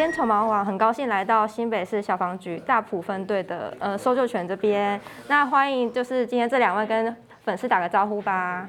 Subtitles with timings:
[0.00, 4.98] 今天宠毛网很高兴来到新北市消防局大埔分队的呃搜救犬这边，
[5.28, 7.14] 那欢迎就是今天这两位跟
[7.44, 8.66] 粉丝打个招呼吧。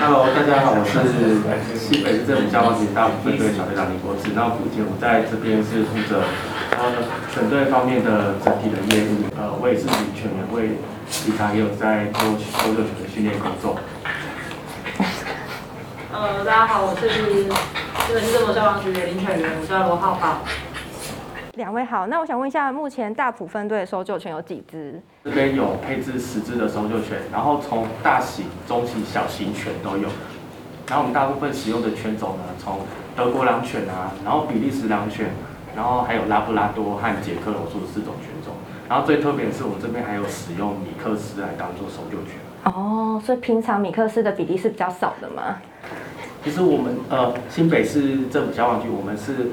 [0.00, 4.32] Hello，大家好，我是新北市政府消防局大埔分队小队长李国志。
[4.34, 6.24] 那目前我在这边是负责
[6.74, 6.90] 呃
[7.30, 10.74] 犬队方面的整体的业务，呃，我也是领犬员，我也
[11.06, 13.78] 平常也有在做搜救犬的训练工作。
[16.18, 20.38] 呃，大家好，我是新北市政府消防局的林犬员，我叫罗浩浩。
[21.56, 24.98] 两位好，那我想问一下，目前大埔分队的搜救犬有几只？
[25.24, 30.08] 这边有配置十只的搜救犬，然后从大型、中型、小型犬都有。
[30.88, 32.80] 然后我们大部分使用的犬种呢，从
[33.14, 35.26] 德国狼犬啊，然后比利时狼犬，
[35.76, 38.54] 然后还有拉布拉多和捷克罗素四种犬种。
[38.88, 42.40] 然后最特别的是，我们这边还有使用米克斯来当做搜救犬。
[42.64, 45.58] 哦，所以平常米克斯的比例是比较少的吗？
[46.46, 49.50] 其实我们呃新北市政府消防局，我们是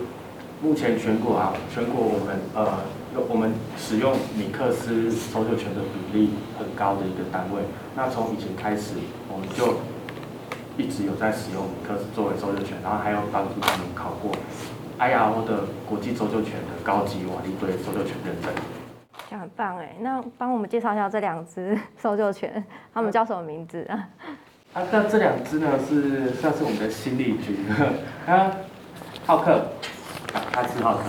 [0.62, 2.78] 目前全国啊，全国我们呃
[3.28, 7.64] 我们使用米克斯搜救犬的比例很高的一个单位。
[7.96, 8.94] 那从以前开始，
[9.28, 9.80] 我们就
[10.78, 14.32] 一直有在使用米克斯作为搜救犬，然后还有帮助他们考过
[15.00, 18.54] IRO 的国际搜救犬的高级瓦力堆搜救犬认证。
[19.28, 22.64] 这样很棒哎，那帮我们介绍一下这两只搜救犬，
[22.94, 24.10] 他们叫什么名字啊？
[24.74, 27.58] 啊，那这两只呢是算是我们的新力军，
[28.26, 28.52] 啊，
[29.26, 29.68] 浩克，
[30.34, 31.04] 啊，他是浩克，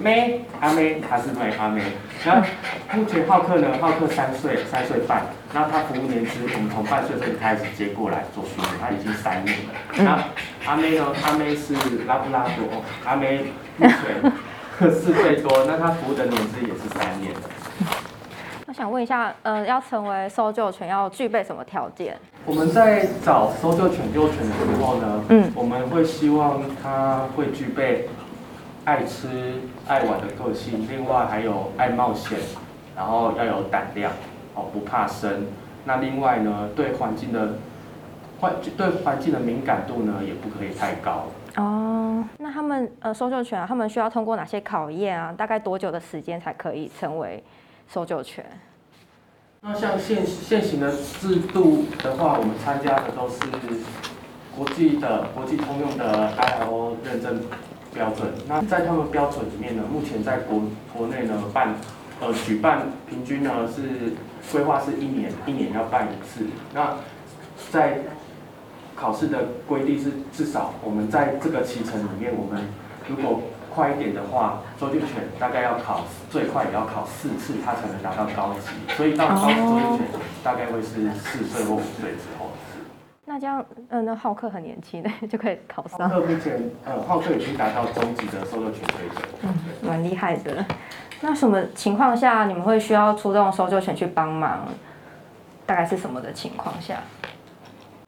[0.00, 1.82] 妹，阿妹，他是妹阿妹。
[2.24, 2.48] 然后
[2.92, 9.72] 目前浩克呢，浩克三岁，三岁半，那他服务年资，我们从半岁就开始接过来做训练，他已经三年了。
[9.96, 11.74] 那阿妹呢，阿妹是
[12.06, 13.44] 拉布拉多，阿妹
[13.76, 14.32] 目前。
[14.90, 17.32] 四岁多，那他服务的年资也是三年。
[18.66, 22.16] 我想问一下，呃，要成为搜救犬要具备什么条件？
[22.46, 28.08] 我们在找搜救犬幼犬的时候呢，嗯，我们会希望它会具备
[28.84, 29.28] 爱吃、
[29.86, 32.38] 爱玩的个性，另外还有爱冒险，
[32.96, 34.10] 然后要有胆量，
[34.54, 35.46] 哦，不怕生。
[35.84, 37.56] 那另外呢，对环境的
[38.40, 41.26] 环对环境的敏感度呢，也不可以太高。
[41.56, 45.34] 哦，那他们呃搜救犬啊，他们需要通过哪些考验啊？
[45.36, 47.44] 大概多久的时间才可以成为
[47.88, 48.44] 搜救犬？
[49.60, 53.38] 那像现现行的制度的话，我们参加的都是
[54.54, 57.40] 国际的、国际通用的 ILO 认证
[57.94, 58.28] 标准。
[58.46, 60.62] 那在他们标准里面呢，目前在国
[60.92, 61.74] 国内呢办
[62.20, 64.12] 呃举办平均呢是
[64.52, 66.46] 规划是一年，一年要办一次。
[66.74, 66.96] 那
[67.72, 68.00] 在
[68.94, 72.62] 考试的规定是，至少我们在这个期程里面，我们
[73.08, 73.40] 如果
[73.74, 75.08] 快一点的话，搜救犬
[75.38, 78.94] 大概要考最快也要考四次，它才能达到高级。
[78.94, 80.06] 所以到高级搜救犬
[80.44, 82.50] 大概会是四岁或五岁之后。
[83.26, 86.08] 那这样，嗯、呃，那浩克很年轻的就可以考上。
[86.08, 89.22] 浩克目前，呃，浩克已经达到中级的搜救犬水准。
[89.42, 90.64] 嗯，蛮厉害的。
[91.22, 94.68] 那什么情况下你们会需要出动搜救犬去帮忙？
[95.66, 96.98] 大概是什么的情况下？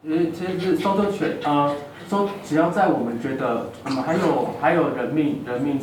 [0.07, 1.73] 其实是搜救犬，啊，
[2.09, 5.81] 搜只要在我们觉得，我、嗯、们还有还有人命人命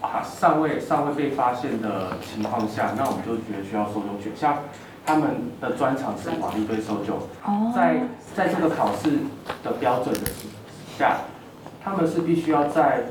[0.00, 4.32] 啊尚未尚未被发现的情况下，那我们就觉得需要搜救犬。
[4.34, 4.58] 像
[5.06, 7.16] 他们的专长是瓦砾堆搜救，
[7.72, 8.02] 在
[8.34, 9.10] 在这个考试
[9.62, 10.20] 的标准的
[10.98, 11.18] 下，
[11.80, 13.04] 他们是必须要在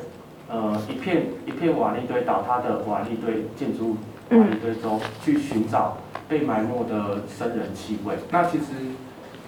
[0.50, 3.98] 呃一片一片瓦砾堆倒塌的瓦砾堆建筑物
[4.32, 5.96] 瓦砾堆中去寻找
[6.28, 8.16] 被埋没的生人气味。
[8.30, 8.66] 那其实。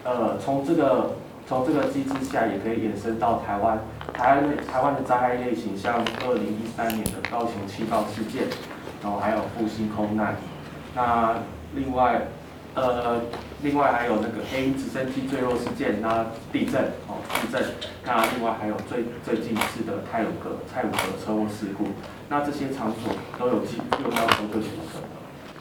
[0.09, 1.11] 呃，从这个
[1.47, 3.77] 从这个机制下，也可以延伸到台湾
[4.11, 8.45] 台湾台湾的灾害类型，像二零一三年的高雄气爆事件，
[9.03, 10.35] 然后还有复兴空难，
[10.95, 11.35] 那
[11.75, 12.21] 另外
[12.73, 13.21] 呃
[13.61, 17.63] 另外还有那个黑鹰直升机坠落事件，那地震哦地震，
[18.03, 21.85] 那另外还有最最近一次的泰鲁格泰鲁格车祸事故，
[22.29, 24.99] 那这些场所都有机用到搜救犬的，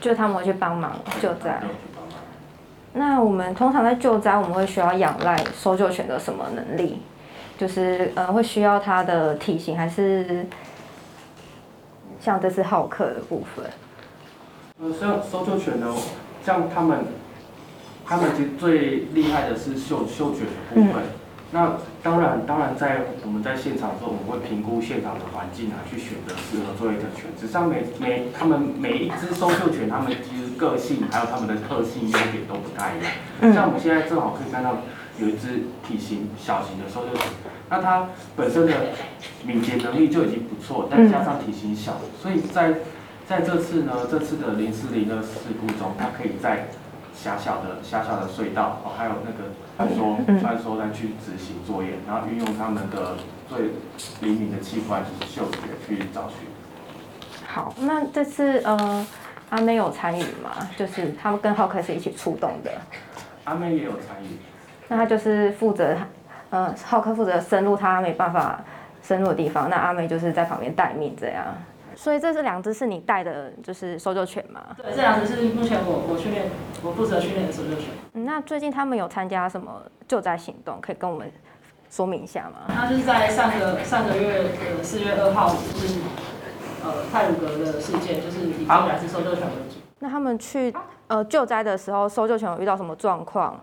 [0.01, 1.61] 就他们会去帮忙救灾。
[2.99, 7.01] 那我们通常在救灾，我们会需要仰赖搜救犬的什么能力？
[7.57, 10.45] 就是呃，会需要它的体型，还是
[12.21, 13.65] 像这次好客的部分？
[14.81, 15.95] 呃，像搜救犬呢，
[16.45, 17.05] 像他们，
[18.05, 20.95] 他们其实最厉害的是嗅嗅觉的部分。
[20.97, 21.18] 嗯
[21.51, 27.25] 那当然，当然，在我们在现场的时候，我们会评估现场的环境啊，去选择适合作业的犬。
[27.41, 33.55] 只是每每他们每一只搜救犬，他们其实个性还有他们的特性优点都不太一样。
[33.55, 34.77] 像我们现在正好可以看到
[35.19, 37.25] 有一只体型小型的搜救犬，
[37.71, 38.75] 那它本身的
[39.47, 42.75] 敏捷能力就已经不错，但加上体型小，所以在
[43.27, 46.69] 在这次呢，这次的零四零的事故中，它可以在
[47.21, 53.17] 狭小的狭小的隧道哦，还有那个穿梭穿梭再去执行作业，然后运用他们的
[53.49, 53.71] 最
[54.21, 56.47] 灵敏的器官就是嗅觉去找寻。
[57.45, 59.07] 好，那这次呃
[59.51, 60.69] 阿妹有参与吗？
[60.77, 62.71] 就是他们跟浩克是一起出动的。
[63.45, 64.39] 阿妹也有参与。
[64.87, 65.97] 那他就是负责，
[66.51, 68.61] 呃，浩克负责深入他没办法
[69.03, 71.45] 深入的地方，那阿妹就是在旁边待命这样。
[71.99, 74.65] 所以这是两只是你带的，就是搜救犬吗？
[74.77, 76.49] 对，这两只是目前我我训练，
[76.81, 77.87] 我负责训练的搜救犬。
[78.13, 80.81] 嗯，那最近他们有参加什么救灾行动？
[80.81, 81.29] 可以跟我们
[81.91, 82.73] 说明一下吗？
[82.73, 85.99] 他就是在上个上个月的四月二号，就是
[86.85, 89.81] 呃泰鲁格的事件，就是以这两只搜救犬为主。
[89.99, 90.73] 那他们去
[91.09, 93.61] 呃救灾的时候，搜救犬有遇到什么状况？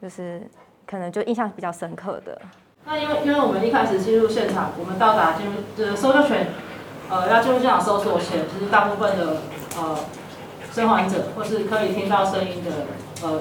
[0.00, 0.40] 就是
[0.86, 2.40] 可能就印象比较深刻的。
[2.84, 6.46] 那因为因为我们一开始进入现场，我们到达进入就是搜救犬。
[7.12, 9.42] 呃，要进入现场搜索前，其实大部分的
[9.76, 9.96] 呃
[10.72, 12.70] 生还者或是可以听到声音的
[13.22, 13.40] 呃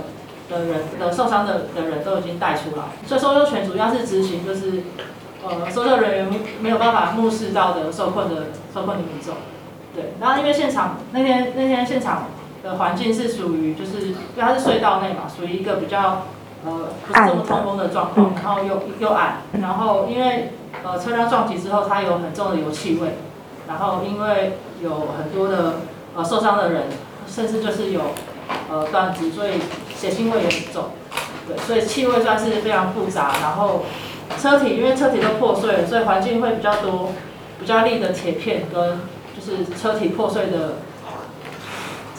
[0.49, 4.83] 的人的受伤的的人都已经带出来，所以搜救犬主要是执行就是
[5.47, 9.35] 呃搜救人员没有办法目视到的受困的受困的民众。
[9.95, 12.25] 对，然后因为现场那天那天现场
[12.61, 16.23] 的环境是属于就是因为它是隧道内嘛，属于一个比较
[16.65, 20.51] 呃不是这么通风的状况，然后又又矮，然后因为
[20.83, 23.15] 呃车辆撞击之后它有很重的油气味。
[23.71, 25.75] 然后因为有很多的
[26.13, 26.83] 呃受伤的人，
[27.25, 28.01] 甚至就是有
[28.69, 29.53] 呃断肢，所以
[29.95, 30.89] 血腥味也很重，
[31.47, 33.31] 对，所以气味算是非常复杂。
[33.41, 33.85] 然后
[34.37, 37.11] 车体因为车体都破碎了，所以环境会比较多
[37.61, 38.99] 比较利的铁片跟
[39.33, 40.75] 就是车体破碎的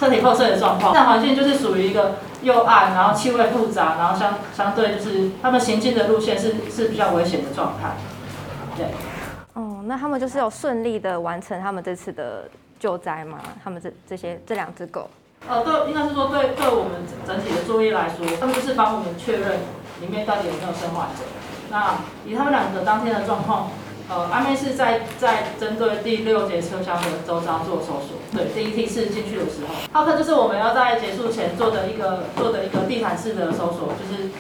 [0.01, 0.95] 车体破碎的状况。
[0.95, 7.97] 那环境就是属于一个又暗，然后气味复杂，然后相相对就是他们行进的路线是是比较危险的状态，
[8.75, 8.87] 对。
[9.93, 12.49] 哦，那他们就是有顺利的完成他们这次的
[12.81, 13.39] 救灾吗？
[13.63, 15.09] 他们这这些这两只狗？
[15.47, 16.93] 呃，对，应该是说对对我们
[17.27, 19.59] 整体的作业来说，他们就是帮我们确认
[20.01, 21.25] 里面到底有没有生还者。
[21.69, 23.71] 那以他们两个当天的状况，
[24.09, 28.17] 呃，阿妹是在在针对第六节车厢的周遭做搜索。
[28.33, 34.31] 对，第一梯次进去的时候，浩克就是我们要在结束前做的一个做的一个地毯式的搜索，就是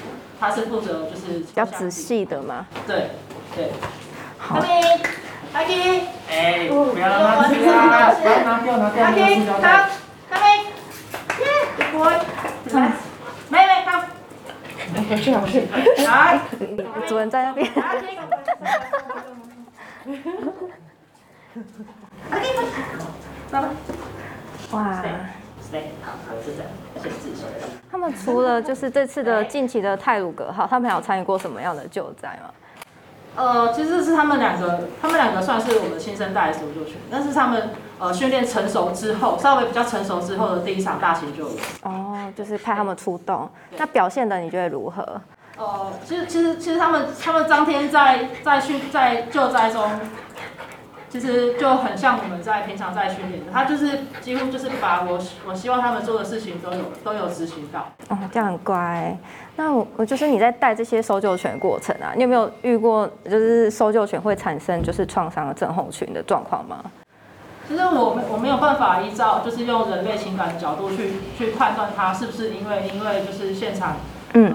[0.40, 2.66] 他是负责就是比较仔细的嘛。
[2.86, 3.10] 对
[3.54, 3.70] 对。
[4.38, 4.56] 好。
[4.56, 4.62] 阿
[5.52, 9.08] K，哎，不要拿掉，不要拿掉，拿掉，阿
[9.60, 9.90] 好，
[10.30, 10.44] 阿妹，
[11.40, 11.44] 耶
[11.92, 12.14] boy，
[12.72, 12.76] 来，
[13.50, 13.90] 妹妹，好，
[15.08, 15.54] 回去，回去，
[16.04, 16.40] 来，
[17.06, 17.70] 主人在那边。
[17.74, 18.06] 阿基
[22.30, 22.44] 阿 K，
[23.50, 23.68] 爸爸，
[24.70, 25.02] 哇，
[25.70, 26.70] 对，好，好，是这样，
[27.02, 27.46] 先自首。
[27.90, 32.50] 他们除了就是这次的近期的泰鲁阁号，他们还有参与过什么样的救灾吗？
[33.34, 41.56] 呃，其实是他们两个，他们两个算是我们新生代的搜救犬，但是他们呃训练成熟之后，稍微比较成熟之后的第一场大型救援。
[41.82, 45.20] 哦，就是派他们出动，那表现的你觉得如何？
[45.56, 49.90] 呃，其实其实其实他们他们当天在在训在救灾中。
[51.12, 57.86] 其实就很像我们在平常在训练的，他就是几乎就是把我我希望他们做的事情都有都有执行到。
[58.08, 59.14] 哦，这样很乖。
[59.56, 66.82] 那我我就是你在带这些搜救犬的过程啊，你有没有遇过就是搜救犬会产生就是创伤的症候群的状况吗？
[67.68, 73.96] 其实我我没有办法依照就是用人类情感的角度去去判断它是不是因为因为就是现场
[74.32, 74.50] 呃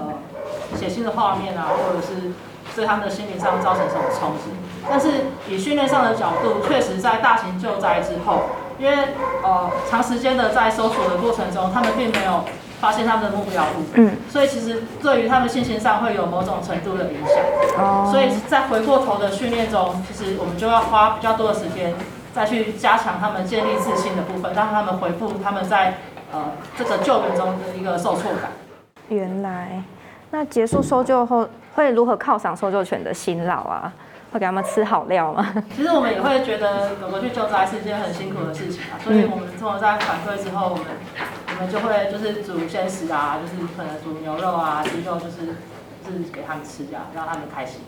[0.74, 2.32] 血腥的画面啊，或者是。
[2.76, 4.50] 对他们的心理上造成什么冲击？
[4.88, 8.42] 但是以训练上的角度，确实在大型救灾之后，
[8.78, 8.96] 因为
[9.42, 12.44] 呃长时间的在搜索的过程中，他们并没有
[12.80, 17.36] 发现他们的目标物，嗯，所以其实对于他们心情上会有某种程度的影响。
[17.76, 21.92] 哦，所以在回过头的训练中，其实我们就要花比较多的时间
[22.32, 25.98] 再去加强他们建立自信的部分，让他们回复他们在
[26.32, 28.52] 呃这个救援中的一个受挫感。
[29.08, 29.82] 原来，
[30.30, 31.48] 那结束搜救后。
[31.74, 33.92] 会如何犒赏搜救犬的辛劳啊？
[34.32, 35.46] 会给他们吃好料吗？
[35.76, 40.84] 其实我们也会觉得狗狗去救灾是一件很辛苦的事情啊，所以我们通常在反馈之后，我们
[41.50, 45.54] 我们就会就是煮鲜食啊，就是可能煮牛肉啊、鸡肉，就是
[46.04, 47.80] 就是给他们吃这样，让他们开心。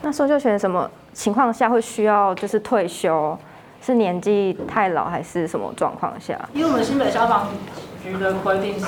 [0.00, 3.36] 那搜救犬什么情况下会需要就是退休？
[3.82, 6.40] 是年纪太老还是什么状况下？
[6.54, 7.48] 因为我们新北消防
[8.04, 8.86] 局的规定是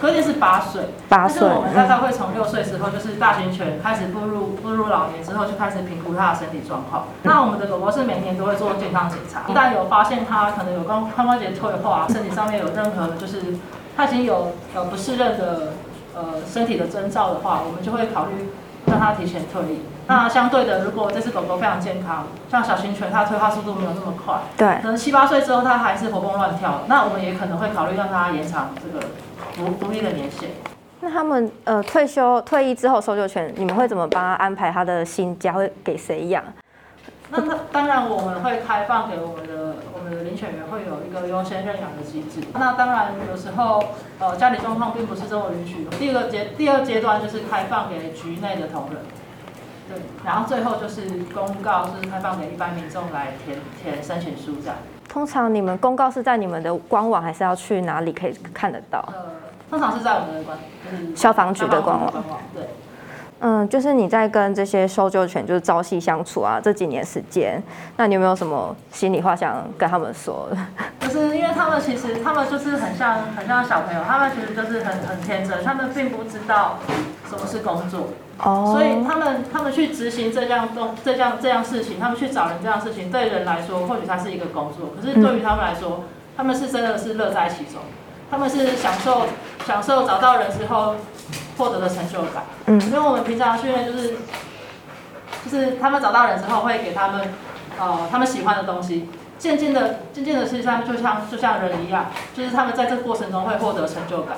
[0.00, 7.04] 规定是八岁，八岁，我们大概会从六岁时候，就是大型犬开始步入步入老年之后，就开始评估它的身体状况。
[7.22, 13.40] 那我们的狗狗是每年都会做健康检查，一旦有发现它可能有关髋关节退化，身体上面有任何就是
[13.96, 15.72] 它已经有呃不适任的
[16.14, 18.50] 呃身体的征兆的话，我们就会考虑
[18.86, 19.80] 让它提前退役。
[20.06, 29.04] 那相对的，如果这只狗狗非常健康，像小型犬，它退化速度没有那么快，对，可能七八岁之后它还是活蹦乱跳，那我们也可能会考虑让它延长这个
[29.54, 30.50] 服服役的年限。
[31.00, 35.52] 那他们呃退休退役之后搜救犬，你们会怎么帮他安排他的新家？
[35.52, 36.42] 会给谁养？
[37.28, 42.40] 那他当然我们会开放给我们的我们的领犬员会有一个优先认养的机制。
[42.54, 43.82] 那当然有时候
[44.18, 45.84] 呃家里状况并不是这么允许。
[45.98, 49.02] 第二个阶第二阶段就是开放给局内的同仁，
[49.88, 51.02] 对，然后最后就是
[51.34, 54.76] 公告是开放给一般民众来填填申请书这样。
[55.08, 59.04] 通常你们公告是在你们的官网，还是要去哪里可以看得到？
[59.08, 59.24] 呃，
[59.70, 60.58] 通常是在我们的官，
[60.90, 62.12] 就是消防局的官网。
[62.54, 62.64] 对。
[63.40, 67.62] 嗯，就是你在跟这些搜救犬就是朝夕相处啊，这几年时间，
[67.98, 70.48] 那你有没有什么心里话想跟他们说？
[71.00, 76.78] 就是因为他们其实他们就是很像很像小朋友，他们其实就是很很天真，他们并不知道
[77.28, 78.08] 什么是工作，
[78.42, 78.72] 哦，oh.
[78.72, 86.04] 所以他们他们去执行这样动这样这样事情，他们去找人这样事情，对人来说或许它是一个工作，可是对于他们来说，嗯、
[86.38, 87.82] 他们是真的是乐在其中，
[88.30, 89.26] 他们是享受
[89.66, 90.94] 享受找到人之后。
[91.56, 94.16] 获得的成就感，嗯，因为我们平常训练就是，
[95.44, 97.32] 就是他们找到人之后会给他们，
[97.78, 99.08] 呃，他们喜欢的东西，
[99.38, 104.36] 渐渐的，渐渐的，实际上就像就像人一样，就是他们在这个过程中会获得成就感，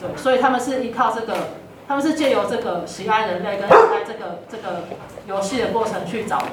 [0.00, 1.34] 对，所以他们是依靠这个，
[1.86, 4.84] 他们是借由这个喜爱人类跟喜爱这个这个
[5.26, 6.46] 游戏的过程去找的，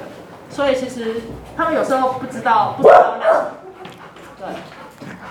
[0.50, 1.22] 所以其实
[1.56, 4.54] 他们有时候不知道不知道那，对，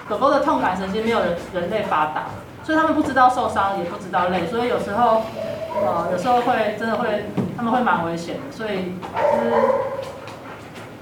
[0.09, 2.25] 狗狗的痛感神经没有人人类发达。
[2.65, 5.21] 所以他们不知道受伤，也不知道累，所以有时候，
[5.75, 8.41] 呃，有时候会真的会，他们会蛮危险的。
[8.51, 9.55] 所以就是，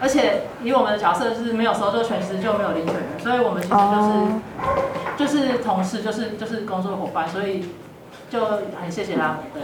[0.01, 5.49] 而且以我们的角色就是没有搜救犬，其实就没有领犬员，所以我们其实就是、oh.
[5.49, 7.69] 就是同事，就是就是工作伙伴，所以
[8.29, 8.45] 就
[8.81, 9.37] 很谢谢他们。
[9.53, 9.63] 对。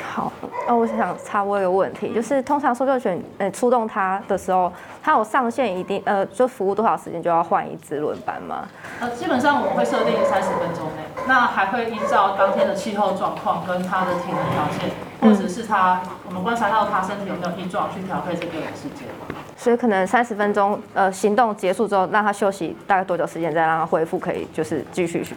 [0.00, 0.30] 好，
[0.68, 8.68] 那我想插播一个问题，就是通常搜救犬呃出动它的时候，它有上限一定呃，就服务多少时间就要换一只轮班吗？
[9.00, 10.83] 呃，基本上我们会设定三十分钟内，
[11.26, 14.90] 那还会依照当天的气候状况跟它的体能条件，
[15.20, 19.08] 或者是它我们观察到它身体有没有异状去调配这个时间。
[19.56, 25.34] 所以可能三十分钟呃行动结束之后，让它休息大概多久时间，再让它恢复，可以就是继续去。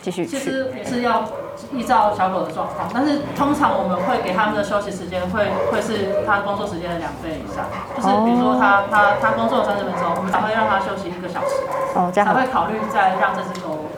[0.00, 0.24] 继续。
[0.24, 1.24] 其实也是要
[1.72, 7.66] 依照小狗的状况，但是通常我们会给他们的休息时间会会是他工作时间的两倍以上，
[7.96, 11.56] 就是比如说他他他工作三十分钟，我们才会让他休息一个小时，
[11.96, 13.97] 哦，这样才会考虑再让这只狗去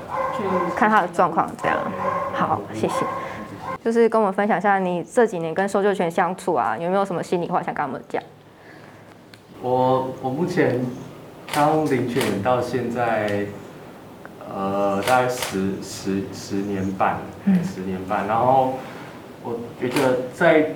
[0.76, 1.76] 看他的状况，这样。
[2.32, 3.04] 好，谢谢。
[3.85, 8.23] 就是跟我们分享一下你这几年跟搜救犬相处啊，有没有什么心里话想跟我们讲？
[9.62, 10.80] 我我目前
[11.54, 13.47] 当领犬到现在。
[14.52, 17.18] 呃，大概十十十年半，
[17.62, 18.26] 十年半。
[18.26, 18.75] 然后
[19.44, 20.73] 我觉得在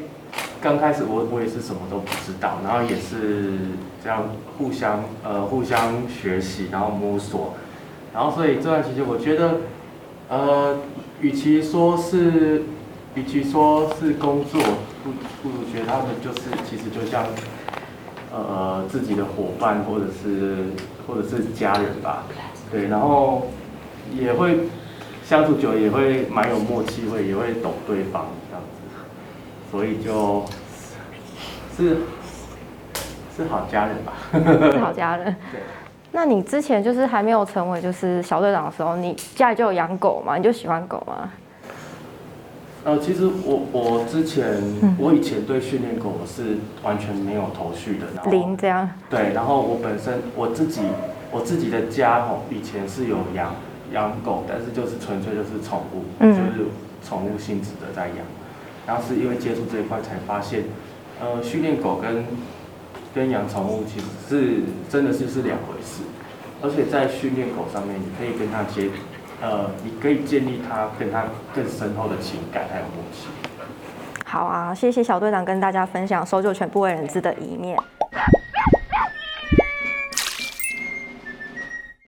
[0.63, 3.59] 刚开始我，我我也是什么都不知道，然后也是
[4.01, 4.23] 这样
[4.57, 7.55] 互相呃互相学习，然后摸索，
[8.15, 9.57] 然后所以这段期间，我觉得
[10.29, 10.79] 呃，
[11.21, 12.63] 与其说是
[13.15, 14.61] 与其说是工作，
[15.03, 15.11] 不
[15.43, 17.27] 不如觉得他们就是其实就像
[18.33, 20.69] 呃自己的伙伴，或者是
[21.07, 22.25] 或者是家人吧，
[22.71, 23.49] 对，然后。
[24.13, 24.69] 也会
[25.25, 28.79] 相处久，也会蛮有默契，会也会懂对方这样子，
[29.71, 30.45] 所以就
[31.75, 31.97] 是
[33.35, 34.13] 是好家人吧。
[34.31, 35.35] 是好家人。
[35.51, 35.61] 对。
[36.15, 40.37] 那你之前就是还没有成为就是小队长的时候，你家里就有养狗吗？
[40.37, 41.29] 你就喜欢狗吗？
[42.85, 44.63] 呃，其实我我之前
[44.97, 48.89] 我以前对训练狗是完全没有头绪的，然后零这样。
[49.11, 50.83] 对，然后我本身我自己
[51.33, 53.53] 我自己的家吼，以前是有养。
[53.93, 56.69] 养狗，但是就是纯粹就是宠物，嗯、就是
[57.07, 58.17] 宠物性质的在养。
[58.87, 60.65] 然后是因为接触这一块才发现，
[61.21, 62.25] 呃，训练狗跟
[63.15, 66.03] 跟养宠物其实是真的是是两回事。
[66.63, 68.89] 而且在训练狗上面，你可以跟他接，
[69.43, 73.29] 呃，你可以建立他跟他更深厚的情感还有默契。
[74.25, 77.79] 好啊，谢谢小队长跟大家分享搜救犬不为人知的一面。